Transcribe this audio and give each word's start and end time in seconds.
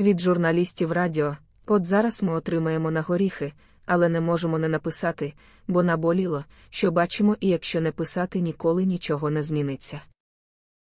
Від 0.00 0.20
журналістів 0.20 0.92
радіо, 0.92 1.36
от 1.66 1.86
зараз 1.86 2.22
ми 2.22 2.32
отримаємо 2.32 2.90
на 2.90 3.02
горіхи, 3.02 3.52
але 3.86 4.08
не 4.08 4.20
можемо 4.20 4.58
не 4.58 4.68
написати, 4.68 5.32
бо 5.68 5.82
наболіло, 5.82 6.44
що 6.70 6.90
бачимо, 6.90 7.36
і 7.40 7.48
якщо 7.48 7.80
не 7.80 7.92
писати, 7.92 8.40
ніколи 8.40 8.84
нічого 8.84 9.30
не 9.30 9.42
зміниться. 9.42 10.00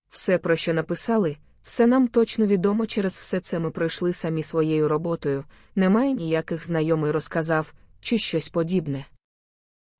Все, 0.10 0.38
про 0.38 0.56
що 0.56 0.74
написали, 0.74 1.38
все 1.64 1.88
нам 1.88 2.08
точно 2.08 2.46
відомо 2.46 2.86
через 2.86 3.18
все 3.18 3.40
це 3.40 3.60
ми 3.60 3.72
пройшли 3.72 4.14
самі 4.14 4.44
своєю 4.44 4.88
роботою, 4.88 5.44
немає 5.76 6.14
ніяких 6.14 6.66
знайомий 6.66 7.12
розказав, 7.12 7.74
чи 8.02 8.18
щось 8.18 8.50
подібне. 8.50 9.06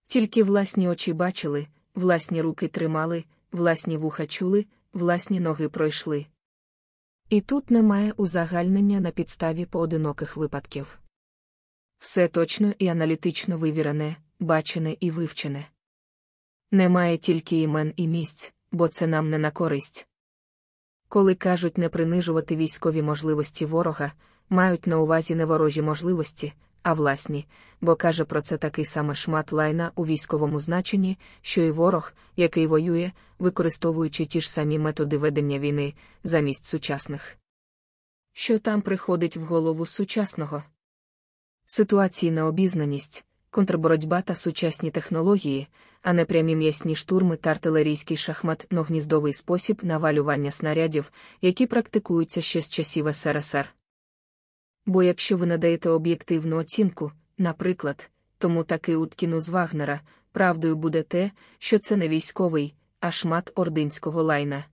Тільки 0.08 0.44
власні 0.44 0.90
очі 0.90 1.14
бачили, 1.14 1.68
власні 1.96 2.42
руки 2.42 2.68
тримали, 2.68 3.24
власні 3.52 3.98
вуха 3.98 4.28
чули, 4.28 4.66
власні 4.94 5.40
ноги 5.40 5.70
пройшли. 5.70 6.26
І 7.30 7.42
тут 7.42 7.72
немає 7.72 8.12
узагальнення 8.18 9.00
на 9.00 9.12
підставі 9.12 9.66
поодиноких 9.66 10.38
випадків. 10.38 11.00
Все 12.00 12.28
точно 12.28 12.74
і 12.80 12.88
аналітично 12.88 13.58
вивірене, 13.58 14.16
бачене 14.40 14.96
і 15.00 15.12
вивчене. 15.12 15.66
Немає 16.72 17.18
тільки 17.18 17.62
імен 17.62 17.94
і 17.96 18.08
місць, 18.08 18.54
бо 18.72 18.88
це 18.88 19.08
нам 19.08 19.30
не 19.30 19.38
на 19.38 19.52
користь. 19.52 20.08
Коли 21.08 21.36
кажуть 21.36 21.78
не 21.78 21.90
принижувати 21.90 22.56
військові 22.56 23.02
можливості 23.02 23.66
ворога, 23.66 24.12
мають 24.50 24.88
на 24.88 25.00
увазі 25.00 25.36
не 25.36 25.46
ворожі 25.46 25.82
можливості, 25.82 26.54
а 26.84 26.94
власні, 26.94 27.48
бо 27.82 27.96
каже 27.96 28.26
про 28.26 28.42
це 28.42 28.58
такий 28.58 28.86
самий 28.86 29.16
шмат 29.16 29.52
лайна 29.52 29.92
у 29.96 30.06
військовому 30.06 30.60
значенні, 30.60 31.18
що 31.42 31.62
і 31.62 31.72
ворог, 31.72 32.14
який 32.36 32.68
воює, 32.68 33.12
використовуючи 33.40 34.26
ті 34.26 34.42
ж 34.42 34.52
самі 34.52 34.80
методи 34.80 35.18
ведення 35.18 35.60
війни 35.60 35.94
замість 36.24 36.66
сучасних. 36.66 37.38
Що 38.34 38.60
там 38.60 38.82
приходить 38.82 39.38
в 39.38 39.42
голову 39.42 39.86
сучасного? 39.86 40.64
Ситуації 41.66 42.32
на 42.32 42.46
обізнаність, 42.46 43.26
контрборотьба 43.50 44.22
та 44.22 44.36
сучасні 44.36 44.92
технології, 44.92 45.68
а 46.02 46.14
не 46.14 46.26
прямі 46.26 46.56
м'ясні 46.56 46.96
штурми 46.96 47.36
та 47.36 47.50
артилерійський 47.50 48.18
шахмат 48.18 48.68
гніздовий 48.72 49.34
спосіб 49.34 49.80
навалювання 49.84 50.52
снарядів, 50.52 51.12
які 51.42 51.68
практикуються 51.68 52.42
ще 52.42 52.62
з 52.62 52.70
часів 52.70 53.16
СРСР. 53.16 53.74
Бо 54.86 55.04
якщо 55.04 55.38
ви 55.38 55.46
надаєте 55.46 55.90
об'єктивну 55.90 56.58
оцінку, 56.58 57.12
наприклад, 57.38 58.10
тому 58.38 58.64
таки 58.64 58.96
Уткіну 58.96 59.40
з 59.40 59.50
Вагнера, 59.50 60.02
правдою 60.32 60.76
буде 60.76 61.04
те, 61.04 61.32
що 61.60 61.80
це 61.80 61.98
не 61.98 62.08
військовий, 62.08 62.76
а 63.00 63.12
шмат 63.12 63.52
ординського 63.56 64.24
лайна. 64.24 64.66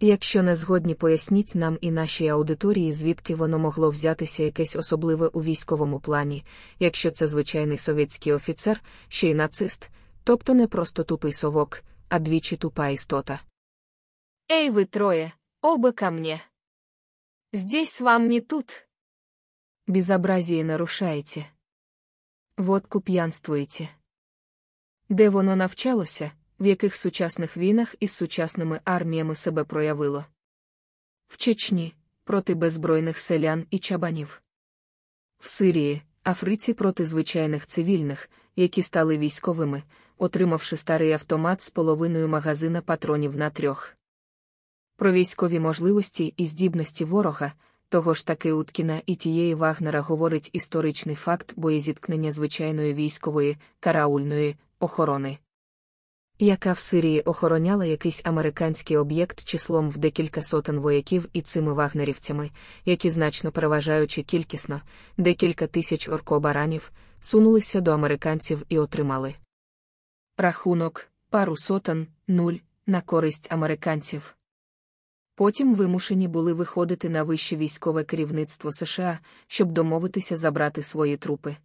Якщо 0.00 0.42
не 0.42 0.54
згодні, 0.54 0.94
поясніть 0.94 1.54
нам 1.54 1.78
і 1.80 1.90
нашій 1.90 2.28
аудиторії, 2.28 2.92
звідки 2.92 3.34
воно 3.34 3.58
могло 3.58 3.90
взятися 3.90 4.42
якесь 4.42 4.76
особливе 4.76 5.26
у 5.26 5.42
військовому 5.42 6.00
плані, 6.00 6.44
якщо 6.78 7.10
це 7.10 7.26
звичайний 7.26 7.78
совєтський 7.78 8.32
офіцер, 8.32 8.80
ще 9.08 9.30
й 9.30 9.34
нацист, 9.34 9.90
тобто 10.24 10.54
не 10.54 10.66
просто 10.66 11.04
тупий 11.04 11.32
совок, 11.32 11.82
а 12.08 12.18
двічі 12.18 12.56
тупа 12.56 12.88
істота. 12.88 13.40
Эй 14.50 14.70
вы 14.70 14.84
трое, 14.84 15.32
оба 15.62 15.92
ко 15.92 16.10
мне. 16.10 16.40
Здесь 17.52 18.00
вам 18.00 18.28
не 18.28 18.40
тут. 18.40 18.83
Безобразие 19.86 20.64
нарушаєте. 20.64 21.46
Водку 22.56 23.00
п'янствуєте. 23.00 23.88
Де 25.08 25.28
воно 25.28 25.56
навчалося, 25.56 26.30
в 26.60 26.66
яких 26.66 26.96
сучасних 26.96 27.56
війнах 27.56 27.94
із 28.00 28.12
сучасними 28.12 28.80
арміями 28.84 29.34
себе 29.34 29.64
проявило? 29.64 30.24
В 31.26 31.36
Чечні 31.36 31.94
проти 32.24 32.54
беззбройних 32.54 33.18
селян 33.18 33.66
і 33.70 33.78
чабанів. 33.78 34.42
В 35.38 35.48
Сирії, 35.48 36.02
Африці 36.22 36.74
проти 36.74 37.04
звичайних 37.04 37.66
цивільних, 37.66 38.30
які 38.56 38.82
стали 38.82 39.18
військовими, 39.18 39.82
отримавши 40.18 40.76
старий 40.76 41.12
автомат 41.12 41.62
з 41.62 41.70
половиною 41.70 42.28
магазина 42.28 42.80
патронів 42.80 43.36
на 43.36 43.50
трьох. 43.50 43.96
Про 44.96 45.12
військові 45.12 45.60
можливості 45.60 46.34
і 46.36 46.46
здібності 46.46 47.04
ворога, 47.04 47.52
того 47.88 48.14
ж 48.14 48.26
таки 48.26 48.52
Уткіна 48.52 49.02
і 49.06 49.14
тієї 49.14 49.54
Вагнера 49.54 50.00
говорить 50.00 50.50
історичний 50.52 51.16
факт 51.16 51.52
боєзіткнення 51.56 52.30
звичайної 52.30 52.94
військової, 52.94 53.56
караульної 53.80 54.56
охорони. 54.78 55.38
Яка 56.38 56.72
в 56.72 56.78
Сирії 56.78 57.20
охороняла 57.20 57.84
якийсь 57.84 58.22
американський 58.24 58.96
об'єкт 58.96 59.44
числом 59.44 59.90
в 59.90 59.98
декілька 59.98 60.42
сотень 60.42 60.78
вояків 60.78 61.28
і 61.32 61.40
цими 61.40 61.72
вагнерівцями, 61.72 62.50
які 62.84 63.10
значно 63.10 63.52
переважаючи 63.52 64.22
кількісно, 64.22 64.80
декілька 65.16 65.66
тисяч 65.66 66.08
оркобаранів, 66.08 66.92
сунулися 67.20 67.80
до 67.80 67.90
американців 67.90 68.62
і 68.68 68.78
отримали. 68.78 69.34
Рахунок 70.36 71.08
пару 71.30 71.56
сотен, 71.56 72.06
нуль, 72.28 72.54
на 72.86 73.00
користь 73.00 73.52
американців. 73.52 74.36
Потім 75.34 75.74
вимушені 75.74 76.28
були 76.28 76.52
виходити 76.52 77.08
на 77.08 77.22
вище 77.22 77.56
військове 77.56 78.04
керівництво 78.04 78.72
США, 78.72 79.18
щоб 79.46 79.72
домовитися 79.72 80.36
забрати 80.36 80.82
свої 80.82 81.16
трупи. 81.16 81.56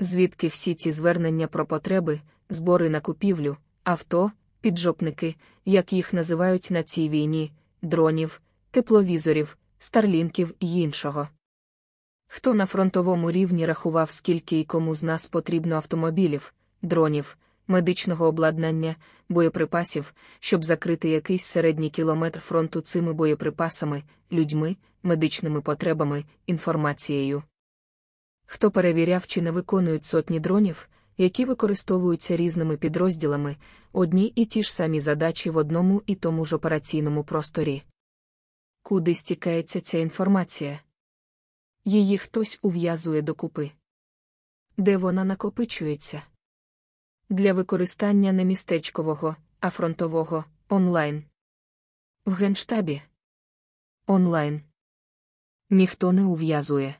Звідки 0.00 0.48
всі 0.48 0.74
ці 0.74 0.92
звернення 0.92 1.46
про 1.46 1.66
потреби, 1.66 2.20
збори 2.48 2.90
на 2.90 3.00
купівлю, 3.00 3.56
авто, 3.84 4.32
піджопники, 4.60 5.34
як 5.64 5.92
їх 5.92 6.12
називають 6.12 6.68
на 6.70 6.82
цій 6.82 7.08
війні, 7.08 7.52
дронів, 7.82 8.42
тепловізорів, 8.70 9.58
старлінків 9.78 10.54
і 10.60 10.80
іншого. 10.80 11.28
Хто 12.26 12.54
на 12.54 12.66
фронтовому 12.66 13.30
рівні 13.30 13.66
рахував, 13.66 14.10
скільки 14.10 14.60
і 14.60 14.64
кому 14.64 14.94
з 14.94 15.02
нас 15.02 15.28
потрібно 15.28 15.74
автомобілів, 15.74 16.54
дронів, 16.82 17.36
медичного 17.68 18.26
обладнання, 18.26 18.96
боєприпасів, 19.28 20.14
щоб 20.40 20.64
закрити 20.64 21.08
якийсь 21.08 21.44
середній 21.44 21.90
кілометр 21.90 22.40
фронту 22.40 22.80
цими 22.80 23.12
боєприпасами, 23.12 24.02
людьми, 24.32 24.76
медичними 25.02 25.60
потребами, 25.60 26.24
інформацією. 26.46 27.42
Хто 28.46 28.70
перевіряв, 28.70 29.26
чи 29.26 29.42
не 29.42 29.50
виконують 29.50 30.04
сотні 30.04 30.40
дронів, 30.40 30.88
які 31.18 31.44
використовуються 31.44 32.36
різними 32.36 32.76
підрозділами, 32.76 33.56
одні 33.92 34.26
і 34.26 34.44
ті 34.44 34.62
ж 34.62 34.74
самі 34.74 35.00
задачі 35.00 35.50
в 35.50 35.56
одному 35.56 36.02
і 36.06 36.14
тому 36.14 36.44
ж 36.44 36.56
операційному 36.56 37.24
просторі. 37.24 37.82
Куди 38.82 39.14
стікається 39.14 39.80
ця 39.80 39.98
інформація? 39.98 40.80
Її 41.84 42.18
хтось 42.18 42.58
ув'язує 42.62 43.22
докупи. 43.22 43.70
Де 44.76 44.96
вона 44.96 45.24
накопичується? 45.24 46.22
Для 47.30 47.52
використання 47.52 48.32
не 48.32 48.44
містечкового, 48.44 49.36
а 49.60 49.70
фронтового 49.70 50.44
онлайн. 50.68 51.24
В 52.24 52.32
генштабі 52.32 53.02
онлайн. 54.06 54.62
Ніхто 55.70 56.12
не 56.12 56.24
ув'язує. 56.24 56.94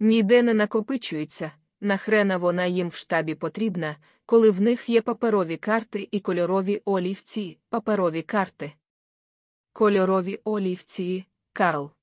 Ніде 0.00 0.42
не 0.42 0.54
накопичується, 0.54 1.52
нахрена 1.80 2.36
вона 2.36 2.66
їм 2.66 2.88
в 2.88 2.94
штабі 2.94 3.34
потрібна, 3.34 3.96
коли 4.26 4.50
в 4.50 4.60
них 4.60 4.88
є 4.88 5.02
паперові 5.02 5.56
карти 5.56 6.08
і 6.10 6.20
кольорові 6.20 6.82
олівці, 6.84 7.58
паперові 7.68 8.22
карти. 8.22 8.72
Кольорові 9.72 10.40
олівці, 10.44 11.26
Карл. 11.52 11.97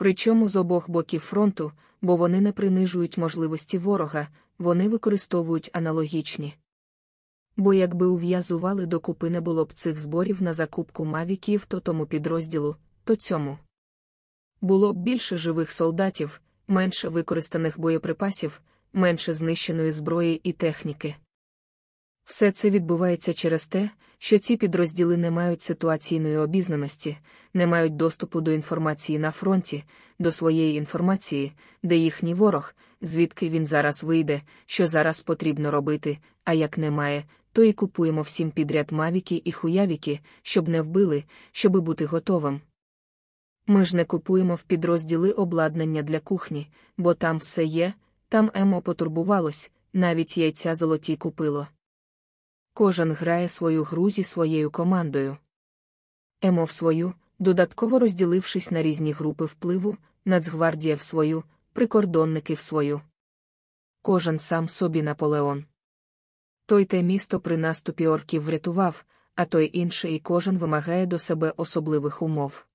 Причому 0.00 0.48
з 0.48 0.56
обох 0.56 0.90
боків 0.90 1.20
фронту, 1.20 1.72
бо 2.02 2.16
вони 2.16 2.40
не 2.40 2.52
принижують 2.52 3.18
можливості 3.18 3.78
ворога, 3.78 4.28
вони 4.58 4.88
використовують 4.88 5.70
аналогічні. 5.72 6.54
Бо 7.56 7.74
якби 7.74 8.06
ув'язували 8.06 8.86
докупи 8.86 9.30
не 9.30 9.40
було 9.40 9.64
б 9.64 9.72
цих 9.72 9.98
зборів 9.98 10.42
на 10.42 10.52
закупку 10.52 11.04
мавіків 11.04 11.66
то 11.66 11.80
тому 11.80 12.06
підрозділу, 12.06 12.76
то 13.04 13.16
цьому. 13.16 13.58
Було 14.60 14.92
б 14.92 14.96
більше 14.96 15.36
живих 15.36 15.72
солдатів, 15.72 16.40
менше 16.68 17.08
використаних 17.08 17.80
боєприпасів, 17.80 18.60
менше 18.92 19.32
знищеної 19.32 19.90
зброї 19.90 20.40
і 20.44 20.52
техніки. 20.52 21.16
Все 22.30 22.52
це 22.52 22.70
відбувається 22.70 23.32
через 23.34 23.66
те, 23.66 23.90
що 24.18 24.38
ці 24.38 24.56
підрозділи 24.56 25.16
не 25.16 25.30
мають 25.30 25.62
ситуаційної 25.62 26.36
обізнаності, 26.36 27.16
не 27.54 27.66
мають 27.66 27.96
доступу 27.96 28.40
до 28.40 28.52
інформації 28.52 29.18
на 29.18 29.30
фронті, 29.30 29.84
до 30.18 30.32
своєї 30.32 30.76
інформації, 30.76 31.52
де 31.82 31.96
їхній 31.96 32.34
ворог, 32.34 32.74
звідки 33.02 33.48
він 33.48 33.66
зараз 33.66 34.04
вийде, 34.04 34.42
що 34.66 34.86
зараз 34.86 35.22
потрібно 35.22 35.70
робити, 35.70 36.18
а 36.44 36.52
як 36.52 36.78
немає, 36.78 37.24
то 37.52 37.62
і 37.62 37.72
купуємо 37.72 38.22
всім 38.22 38.50
підряд 38.50 38.92
мавіки 38.92 39.42
і 39.44 39.52
хуявіки, 39.52 40.20
щоб 40.42 40.68
не 40.68 40.82
вбили, 40.82 41.24
щоби 41.52 41.80
бути 41.80 42.04
готовим. 42.04 42.60
Ми 43.66 43.84
ж 43.84 43.96
не 43.96 44.04
купуємо 44.04 44.54
в 44.54 44.62
підрозділи 44.62 45.32
обладнання 45.32 46.02
для 46.02 46.20
кухні, 46.20 46.70
бо 46.96 47.14
там 47.14 47.38
все 47.38 47.64
є, 47.64 47.92
там 48.28 48.50
емо 48.54 48.82
потурбувалось, 48.82 49.70
навіть 49.92 50.38
яйця 50.38 50.74
золоті 50.74 51.16
купило. 51.16 51.66
Кожен 52.74 53.12
грає 53.12 53.48
свою 53.48 53.84
гру 53.84 54.10
зі 54.10 54.24
своєю 54.24 54.70
командою. 54.70 55.36
Емо 56.42 56.64
в 56.64 56.70
свою, 56.70 57.14
додатково 57.38 57.98
розділившись 57.98 58.70
на 58.70 58.82
різні 58.82 59.12
групи 59.12 59.44
впливу, 59.44 59.96
Нацгвардія 60.24 60.94
в 60.94 61.00
свою, 61.00 61.44
прикордонники 61.72 62.54
в 62.54 62.58
свою. 62.58 63.00
Кожен 64.02 64.38
сам 64.38 64.68
собі 64.68 65.02
Наполеон. 65.02 65.64
Той 66.66 66.84
те 66.84 67.02
місто 67.02 67.40
при 67.40 67.56
наступі 67.56 68.06
орків 68.06 68.42
врятував, 68.42 69.04
а 69.34 69.44
той 69.44 69.70
інший 69.78 70.14
і 70.14 70.18
кожен 70.18 70.58
вимагає 70.58 71.06
до 71.06 71.18
себе 71.18 71.54
особливих 71.56 72.22
умов. 72.22 72.66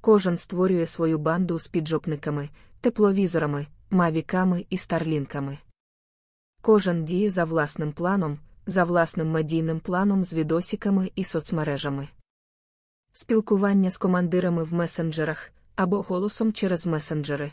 Кожен 0.00 0.38
створює 0.38 0.86
свою 0.86 1.18
банду 1.18 1.58
з 1.58 1.68
піджопниками, 1.68 2.48
тепловізорами, 2.80 3.66
мавіками 3.90 4.66
і 4.70 4.78
старлінками. 4.78 5.58
Кожен 6.62 7.04
діє 7.04 7.30
за 7.30 7.44
власним 7.44 7.92
планом, 7.92 8.38
за 8.66 8.84
власним 8.84 9.30
медійним 9.30 9.80
планом 9.80 10.24
з 10.24 10.34
відосиками 10.34 11.10
і 11.14 11.24
соцмережами. 11.24 12.08
Спілкування 13.12 13.90
з 13.90 13.98
командирами 13.98 14.64
в 14.64 14.74
месенджерах 14.74 15.50
або 15.76 16.02
голосом 16.02 16.52
через 16.52 16.86
месенджери. 16.86 17.52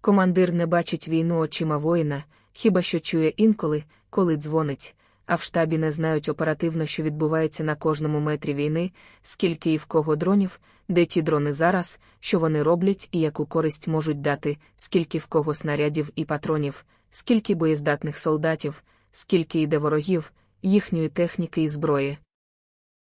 Командир 0.00 0.52
не 0.52 0.66
бачить 0.66 1.08
війну 1.08 1.38
очима 1.38 1.76
воїна, 1.76 2.24
хіба 2.52 2.82
що 2.82 3.00
чує 3.00 3.28
інколи, 3.28 3.84
коли 4.10 4.36
дзвонить, 4.36 4.96
а 5.26 5.34
в 5.34 5.42
штабі 5.42 5.78
не 5.78 5.90
знають 5.90 6.28
оперативно, 6.28 6.86
що 6.86 7.02
відбувається 7.02 7.64
на 7.64 7.74
кожному 7.74 8.20
метрі 8.20 8.54
війни, 8.54 8.90
скільки 9.22 9.72
і 9.72 9.76
в 9.76 9.84
кого 9.84 10.16
дронів, 10.16 10.60
де 10.88 11.04
ті 11.04 11.22
дрони 11.22 11.52
зараз, 11.52 12.00
що 12.20 12.38
вони 12.38 12.62
роблять 12.62 13.08
і 13.12 13.20
яку 13.20 13.46
користь 13.46 13.88
можуть 13.88 14.20
дати, 14.20 14.58
скільки 14.76 15.18
в 15.18 15.26
кого 15.26 15.54
снарядів 15.54 16.10
і 16.14 16.24
патронів, 16.24 16.84
скільки 17.10 17.54
боєздатних 17.54 18.18
солдатів, 18.18 18.82
скільки 19.10 19.60
йде 19.60 19.78
ворогів, 19.78 20.32
їхньої 20.62 21.08
техніки 21.08 21.62
і 21.62 21.68
зброї. 21.68 22.18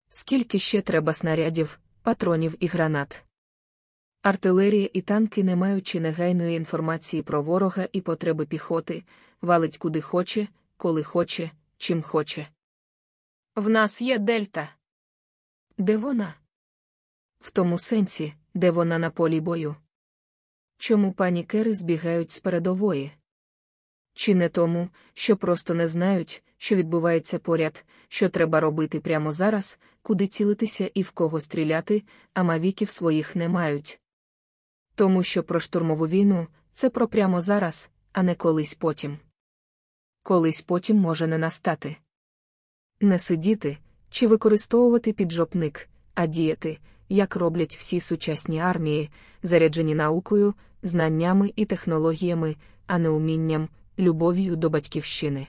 Скільки 0.09 0.59
ще 0.59 0.81
треба 0.81 1.13
снарядів, 1.13 1.81
патронів 2.03 2.57
і 2.61 2.67
гранат. 2.67 3.25
Артилерія 4.23 4.89
і 4.93 5.01
танки, 5.01 5.45
не 5.45 5.57
маючи 5.57 6.01
негайної 6.01 6.57
інформації 6.57 7.23
про 7.23 7.43
ворога 7.43 7.89
і 7.93 8.01
потреби 8.01 8.47
піхоти, 8.47 9.05
валить 9.41 9.79
куди 9.79 10.01
хоче, 10.01 10.49
коли 10.77 11.03
хоче, 11.03 11.51
чим 11.79 12.03
хоче. 12.03 12.49
В 13.57 13.69
нас 13.69 14.03
є 14.03 14.19
дельта. 14.19 14.69
Де 15.79 15.97
вона? 15.97 16.35
В 17.41 17.51
тому 17.51 17.79
сенсі, 17.79 18.35
де 18.55 18.71
вона 18.71 18.99
на 18.99 19.11
полі 19.11 19.41
бою. 19.41 19.77
Чому 20.77 21.13
панікери 21.13 21.75
збігають 21.75 22.31
з 22.31 22.41
передової? 22.41 23.13
Чи 24.15 24.35
не 24.35 24.49
тому, 24.49 24.89
що 25.15 25.37
просто 25.37 25.75
не 25.75 25.89
знають, 25.89 26.43
що 26.59 26.77
відбувається 26.77 27.39
поряд, 27.39 27.85
що 28.09 28.29
треба 28.29 28.61
робити 28.61 29.01
прямо 29.01 29.33
зараз, 29.33 29.79
куди 30.03 30.27
цілитися 30.27 30.91
і 30.95 31.03
в 31.03 31.11
кого 31.11 31.41
стріляти, 31.41 32.03
а 32.35 32.43
мавіків 32.43 32.89
своїх 32.91 33.37
не 33.37 33.49
мають. 33.49 34.01
Тому 34.95 35.23
що 35.23 35.43
про 35.43 35.61
штурмову 35.61 36.07
війну 36.07 36.47
це 36.73 36.91
про 36.91 37.09
прямо 37.09 37.41
зараз, 37.41 37.91
а 38.13 38.23
не 38.23 38.35
колись 38.35 38.75
потім. 38.75 39.19
Колись 40.23 40.63
потім 40.63 40.97
може 40.97 41.27
не 41.27 41.39
настати. 41.39 41.97
Не 43.01 43.19
сидіти 43.19 43.79
чи 44.11 44.27
використовувати 44.27 45.13
піджопник, 45.13 45.89
а 46.15 46.27
діяти, 46.27 46.79
як 47.09 47.37
роблять 47.37 47.77
всі 47.77 48.01
сучасні 48.01 48.61
армії, 48.61 49.11
заряджені 49.43 49.95
наукою, 49.95 50.55
знаннями 50.83 51.53
і 51.57 51.65
технологіями, 51.65 52.57
а 52.87 52.99
не 52.99 53.09
умінням, 53.09 53.69
любов'ю 54.03 54.57
до 54.57 54.71
батьківщини. 54.71 55.47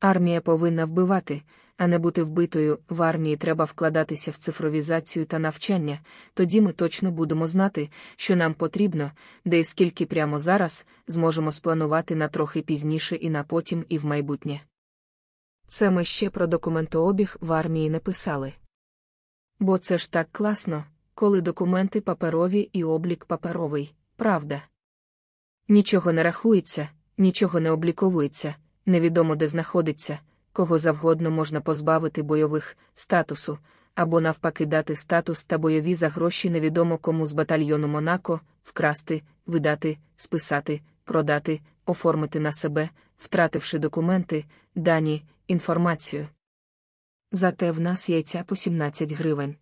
Армія 0.00 0.40
повинна 0.40 0.84
вбивати, 0.84 1.42
а 1.76 1.86
не 1.86 1.98
бути 1.98 2.22
вбитою. 2.22 2.78
В 2.88 3.02
армії 3.02 3.36
треба 3.36 3.64
вкладатися 3.64 4.30
в 4.30 4.36
цифровізацію 4.36 5.26
та 5.26 5.38
навчання, 5.38 6.00
тоді 6.34 6.60
ми 6.60 6.72
точно 6.72 7.10
будемо 7.10 7.46
знати, 7.46 7.90
що 8.16 8.36
нам 8.36 8.54
потрібно, 8.54 9.10
де 9.44 9.58
і 9.58 9.64
скільки 9.64 10.06
прямо 10.06 10.38
зараз 10.38 10.86
зможемо 11.06 11.52
спланувати 11.52 12.14
на 12.14 12.28
трохи 12.28 12.62
пізніше 12.62 13.16
і 13.16 13.30
на 13.30 13.44
потім, 13.44 13.84
і 13.88 13.98
в 13.98 14.04
майбутнє. 14.04 14.60
Це 15.66 15.90
ми 15.90 16.04
ще 16.04 16.30
про 16.30 16.46
документообіг 16.46 17.36
в 17.40 17.52
армії 17.52 17.90
не 17.90 17.98
писали. 17.98 18.52
Бо 19.58 19.78
це 19.78 19.98
ж 19.98 20.12
так 20.12 20.28
класно, 20.32 20.84
коли 21.14 21.40
документи 21.40 22.00
паперові 22.00 22.60
і 22.72 22.84
облік 22.84 23.24
паперовий, 23.24 23.94
правда. 24.16 24.62
Нічого 25.68 26.12
не 26.12 26.22
рахується, 26.22 26.88
нічого 27.22 27.60
не 27.60 27.70
обліковується, 27.70 28.54
невідомо 28.86 29.36
де 29.36 29.46
знаходиться, 29.46 30.18
кого 30.52 30.78
завгодно 30.78 31.30
можна 31.30 31.60
позбавити 31.60 32.22
бойових 32.22 32.76
статусу, 32.94 33.58
або 33.94 34.20
навпаки 34.20 34.66
дати 34.66 34.96
статус 34.96 35.44
та 35.44 35.58
бойові 35.58 35.94
за 35.94 36.08
гроші 36.08 36.50
невідомо 36.50 36.98
кому 36.98 37.26
з 37.26 37.32
батальйону 37.32 37.88
Монако, 37.88 38.40
вкрасти, 38.62 39.22
видати, 39.46 39.98
списати, 40.16 40.80
продати, 41.04 41.60
оформити 41.86 42.40
на 42.40 42.52
себе, 42.52 42.88
втративши 43.18 43.78
документи, 43.78 44.44
дані, 44.74 45.24
інформацію. 45.46 46.28
Зате 47.32 47.70
в 47.70 47.80
нас 47.80 48.08
яйця 48.08 48.44
по 48.46 48.56
17 48.56 49.12
гривень. 49.12 49.56